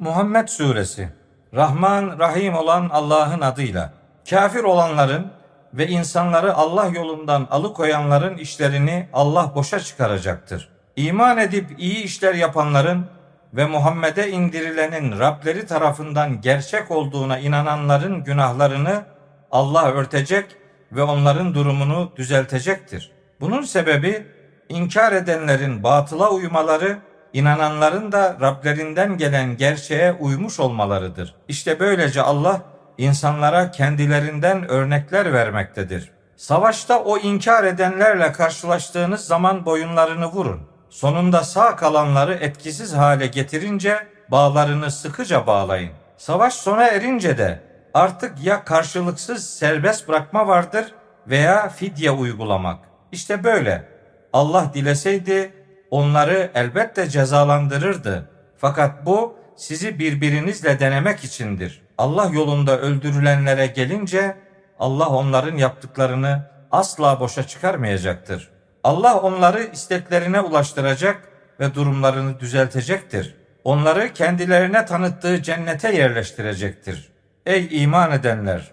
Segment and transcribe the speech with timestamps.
[0.00, 1.08] Muhammed Suresi
[1.54, 3.92] Rahman Rahim olan Allah'ın adıyla
[4.30, 5.26] kafir olanların
[5.74, 10.68] ve insanları Allah yolundan alıkoyanların işlerini Allah boşa çıkaracaktır.
[10.96, 13.06] İman edip iyi işler yapanların
[13.54, 19.02] ve Muhammed'e indirilenin Rableri tarafından gerçek olduğuna inananların günahlarını
[19.50, 20.44] Allah örtecek
[20.92, 23.12] ve onların durumunu düzeltecektir.
[23.40, 24.26] Bunun sebebi
[24.68, 26.98] inkar edenlerin batıla uymaları
[27.32, 31.34] inananların da Rablerinden gelen gerçeğe uymuş olmalarıdır.
[31.48, 32.60] İşte böylece Allah
[32.98, 36.10] insanlara kendilerinden örnekler vermektedir.
[36.36, 40.60] Savaşta o inkar edenlerle karşılaştığınız zaman boyunlarını vurun.
[40.90, 45.90] Sonunda sağ kalanları etkisiz hale getirince bağlarını sıkıca bağlayın.
[46.16, 47.60] Savaş sona erince de
[47.94, 50.94] artık ya karşılıksız serbest bırakma vardır
[51.26, 52.78] veya fidye uygulamak.
[53.12, 53.88] İşte böyle.
[54.32, 55.52] Allah dileseydi
[55.90, 58.28] onları elbette cezalandırırdı.
[58.56, 61.82] Fakat bu sizi birbirinizle denemek içindir.
[61.98, 64.36] Allah yolunda öldürülenlere gelince
[64.78, 68.50] Allah onların yaptıklarını asla boşa çıkarmayacaktır.
[68.84, 71.28] Allah onları isteklerine ulaştıracak
[71.60, 73.34] ve durumlarını düzeltecektir.
[73.64, 77.08] Onları kendilerine tanıttığı cennete yerleştirecektir.
[77.46, 78.70] Ey iman edenler!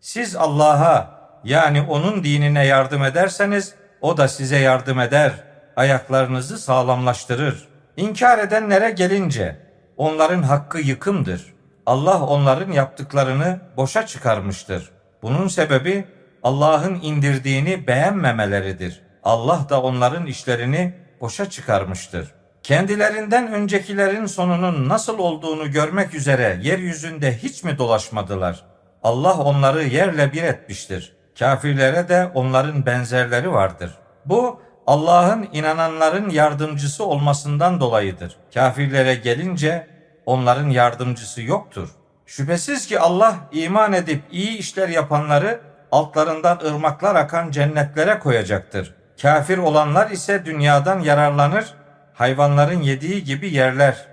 [0.00, 7.68] Siz Allah'a yani onun dinine yardım ederseniz o da size yardım eder.'' Ayaklarınızı sağlamlaştırır.
[7.96, 9.56] İnkar edenlere gelince
[9.96, 11.54] onların hakkı yıkımdır.
[11.86, 14.90] Allah onların yaptıklarını boşa çıkarmıştır.
[15.22, 16.04] Bunun sebebi
[16.42, 19.02] Allah'ın indirdiğini beğenmemeleridir.
[19.22, 22.34] Allah da onların işlerini boşa çıkarmıştır.
[22.62, 28.64] Kendilerinden öncekilerin sonunun nasıl olduğunu görmek üzere yeryüzünde hiç mi dolaşmadılar?
[29.02, 31.16] Allah onları yerle bir etmiştir.
[31.38, 33.90] Kafirlere de onların benzerleri vardır.
[34.26, 38.36] Bu Allah'ın inananların yardımcısı olmasından dolayıdır.
[38.54, 39.86] Kafirlere gelince
[40.26, 41.88] onların yardımcısı yoktur.
[42.26, 45.60] Şüphesiz ki Allah iman edip iyi işler yapanları
[45.92, 48.94] altlarından ırmaklar akan cennetlere koyacaktır.
[49.22, 51.74] Kafir olanlar ise dünyadan yararlanır,
[52.14, 54.06] hayvanların yediği gibi yerler.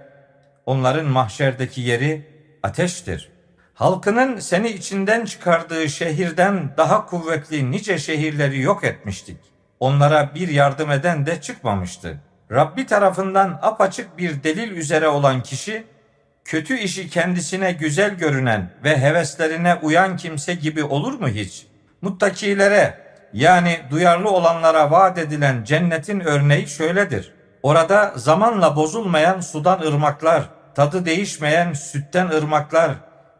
[0.65, 2.27] Onların mahşerdeki yeri
[2.63, 3.31] ateştir.
[3.73, 9.37] Halkının seni içinden çıkardığı şehirden daha kuvvetli nice şehirleri yok etmiştik
[9.81, 12.17] onlara bir yardım eden de çıkmamıştı.
[12.51, 15.83] Rabbi tarafından apaçık bir delil üzere olan kişi,
[16.45, 21.67] kötü işi kendisine güzel görünen ve heveslerine uyan kimse gibi olur mu hiç?
[22.01, 22.97] Muttakilere
[23.33, 27.33] yani duyarlı olanlara vaat edilen cennetin örneği şöyledir.
[27.63, 30.43] Orada zamanla bozulmayan sudan ırmaklar,
[30.75, 32.91] tadı değişmeyen sütten ırmaklar,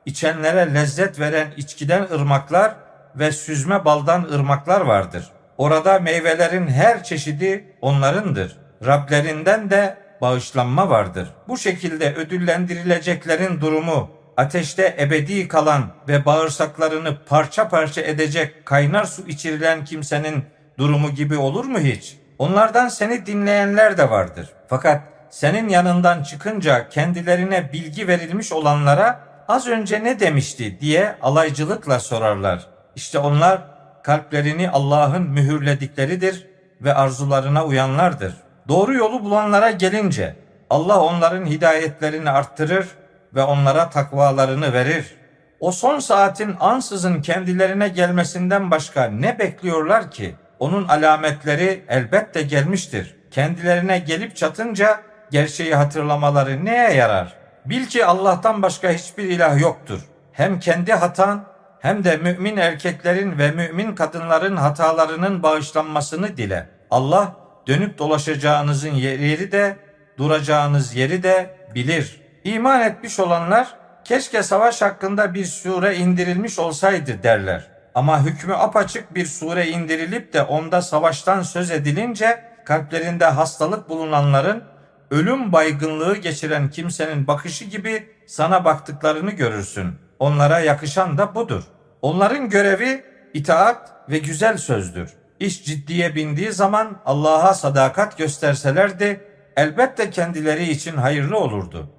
[0.05, 2.75] içenlere lezzet veren içkiden ırmaklar
[3.15, 8.57] ve süzme baldan ırmaklar vardır.'' Orada meyvelerin her çeşidi onlarındır.
[8.85, 11.29] Rablerinden de bağışlanma vardır.
[11.47, 19.85] Bu şekilde ödüllendirileceklerin durumu ateşte ebedi kalan ve bağırsaklarını parça parça edecek kaynar su içirilen
[19.85, 20.43] kimsenin
[20.77, 22.17] durumu gibi olur mu hiç?
[22.39, 24.49] Onlardan seni dinleyenler de vardır.
[24.67, 32.67] Fakat senin yanından çıkınca kendilerine bilgi verilmiş olanlara az önce ne demişti diye alaycılıkla sorarlar.
[32.95, 33.70] İşte onlar
[34.03, 36.47] kalplerini Allah'ın mühürledikleridir
[36.81, 38.33] ve arzularına uyanlardır.
[38.67, 40.35] Doğru yolu bulanlara gelince
[40.69, 42.87] Allah onların hidayetlerini arttırır
[43.35, 45.15] ve onlara takvalarını verir.
[45.59, 50.35] O son saatin ansızın kendilerine gelmesinden başka ne bekliyorlar ki?
[50.59, 53.15] Onun alametleri elbette gelmiştir.
[53.31, 54.99] Kendilerine gelip çatınca
[55.31, 57.33] gerçeği hatırlamaları neye yarar?
[57.65, 59.99] Bil ki Allah'tan başka hiçbir ilah yoktur.
[60.31, 61.43] Hem kendi hatan
[61.81, 66.69] hem de mümin erkeklerin ve mümin kadınların hatalarının bağışlanmasını dile.
[66.91, 67.35] Allah
[67.67, 69.77] dönüp dolaşacağınızın yeri de
[70.17, 72.21] duracağınız yeri de bilir.
[72.43, 77.67] İman etmiş olanlar keşke savaş hakkında bir sure indirilmiş olsaydı derler.
[77.95, 84.63] Ama hükmü apaçık bir sure indirilip de onda savaştan söz edilince kalplerinde hastalık bulunanların
[85.11, 89.95] ölüm baygınlığı geçiren kimsenin bakışı gibi sana baktıklarını görürsün.
[90.19, 91.63] Onlara yakışan da budur.
[92.01, 93.03] Onların görevi
[93.33, 95.13] itaat ve güzel sözdür.
[95.39, 99.21] İş ciddiye bindiği zaman Allah'a sadakat gösterselerdi
[99.57, 101.89] elbette kendileri için hayırlı olurdu.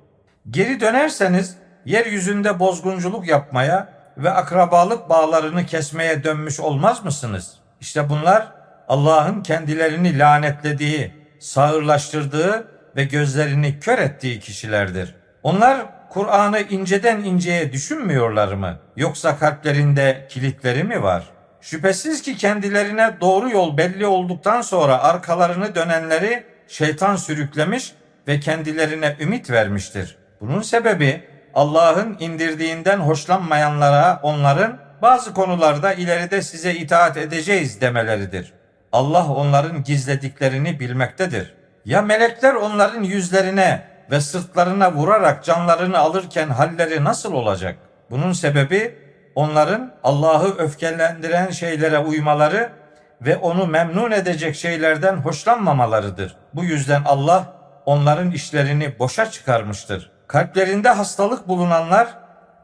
[0.51, 7.55] Geri dönerseniz yeryüzünde bozgunculuk yapmaya ve akrabalık bağlarını kesmeye dönmüş olmaz mısınız?
[7.81, 8.53] İşte bunlar
[8.89, 15.15] Allah'ın kendilerini lanetlediği, sağırlaştırdığı ve gözlerini kör ettiği kişilerdir.
[15.43, 18.79] Onlar Kur'an'ı inceden inceye düşünmüyorlar mı?
[18.97, 21.25] Yoksa kalplerinde kilitleri mi var?
[21.61, 27.93] Şüphesiz ki kendilerine doğru yol belli olduktan sonra arkalarını dönenleri şeytan sürüklemiş
[28.29, 30.19] ve kendilerine ümit vermiştir.
[30.41, 31.25] Bunun sebebi
[31.55, 38.53] Allah'ın indirdiğinden hoşlanmayanlara onların bazı konularda ileride size itaat edeceğiz demeleridir.
[38.93, 41.55] Allah onların gizlediklerini bilmektedir.
[41.85, 47.77] Ya melekler onların yüzlerine ve sırtlarına vurarak canlarını alırken halleri nasıl olacak?
[48.11, 48.99] Bunun sebebi
[49.35, 52.73] onların Allah'ı öfkelendiren şeylere uymaları
[53.21, 56.37] ve onu memnun edecek şeylerden hoşlanmamalarıdır.
[56.55, 57.45] Bu yüzden Allah
[57.87, 60.11] onların işlerini boşa çıkarmıştır.
[60.27, 62.09] Kalplerinde hastalık bulunanlar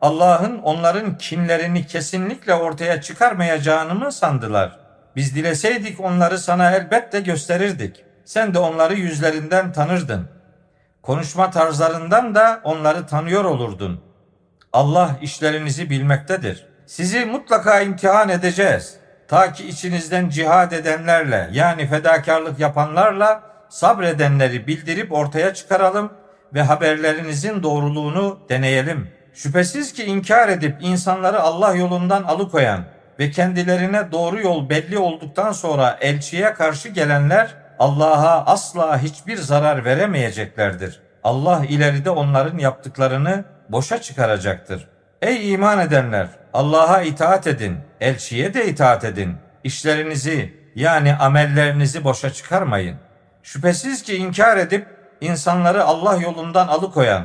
[0.00, 4.78] Allah'ın onların kinlerini kesinlikle ortaya çıkarmayacağını mı sandılar?
[5.16, 8.04] Biz dileseydik onları sana elbette gösterirdik.
[8.24, 10.37] Sen de onları yüzlerinden tanırdın.
[11.08, 14.00] Konuşma tarzlarından da onları tanıyor olurdun.
[14.72, 16.66] Allah işlerinizi bilmektedir.
[16.86, 18.96] Sizi mutlaka imtihan edeceğiz.
[19.28, 26.12] Ta ki içinizden cihad edenlerle yani fedakarlık yapanlarla sabredenleri bildirip ortaya çıkaralım
[26.54, 29.08] ve haberlerinizin doğruluğunu deneyelim.
[29.34, 32.84] Şüphesiz ki inkar edip insanları Allah yolundan alıkoyan
[33.18, 41.00] ve kendilerine doğru yol belli olduktan sonra elçiye karşı gelenler Allah'a asla hiçbir zarar veremeyeceklerdir.
[41.24, 44.88] Allah ileride onların yaptıklarını boşa çıkaracaktır.
[45.22, 46.28] Ey iman edenler!
[46.52, 49.36] Allah'a itaat edin, elçiye de itaat edin.
[49.64, 52.96] İşlerinizi yani amellerinizi boşa çıkarmayın.
[53.42, 54.86] Şüphesiz ki inkar edip
[55.20, 57.24] insanları Allah yolundan alıkoyan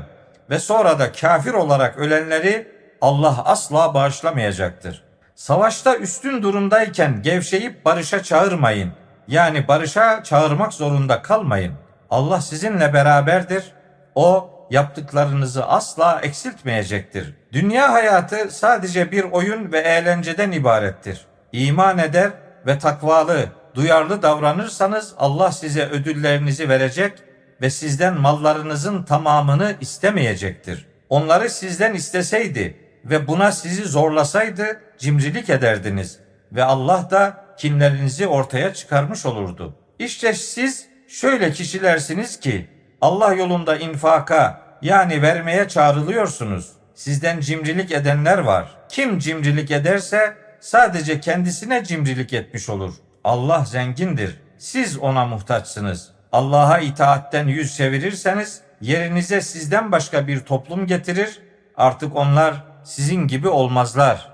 [0.50, 2.68] ve sonra da kafir olarak ölenleri
[3.02, 5.04] Allah asla bağışlamayacaktır.
[5.36, 8.92] Savaşta üstün durumdayken gevşeyip barışa çağırmayın.
[9.28, 11.74] Yani barışa çağırmak zorunda kalmayın.
[12.10, 13.72] Allah sizinle beraberdir.
[14.16, 17.34] O yaptıklarınızı asla eksiltmeyecektir.
[17.52, 21.26] Dünya hayatı sadece bir oyun ve eğlenceden ibarettir.
[21.52, 22.32] İman eder
[22.68, 27.14] ve takvalı, duyarlı davranırsanız Allah size ödüllerinizi verecek
[27.62, 30.86] ve sizden mallarınızın tamamını istemeyecektir.
[31.10, 36.20] Onları sizden isteseydi ve buna sizi zorlasaydı cimrilik ederdiniz
[36.52, 39.76] ve Allah da kinlerinizi ortaya çıkarmış olurdu.
[40.00, 42.68] İşte siz şöyle kişilersiniz ki
[43.02, 46.72] Allah yolunda infaka yani vermeye çağrılıyorsunuz.
[46.96, 48.76] Sizden cimrilik edenler var.
[48.90, 52.94] Kim cimrilik ederse sadece kendisine cimrilik etmiş olur.
[53.24, 54.42] Allah zengindir.
[54.58, 56.12] Siz ona muhtaçsınız.
[56.32, 61.42] Allah'a itaatten yüz çevirirseniz yerinize sizden başka bir toplum getirir.
[61.78, 64.33] Artık onlar sizin gibi olmazlar.''